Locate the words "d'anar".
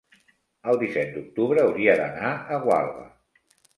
2.01-2.33